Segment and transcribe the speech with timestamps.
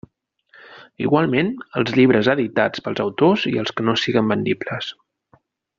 [1.07, 1.51] Igualment,
[1.81, 4.93] els llibres editats pels autors i els que no siguen vendibles.